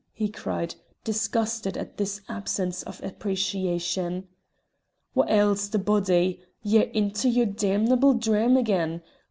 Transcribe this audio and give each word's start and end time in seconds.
he 0.13 0.29
cried, 0.29 0.73
disgusted 1.03 1.77
at 1.77 1.97
this 1.97 2.21
absence 2.27 2.81
of 2.81 3.03
appreciation. 3.03 4.27
"What 5.13 5.29
ails 5.29 5.69
the 5.69 5.77
body? 5.77 6.41
Ye're 6.63 6.89
into 6.91 7.29
your 7.29 7.45
damnable 7.45 8.15
dwaam 8.15 8.57
again. 8.57 9.03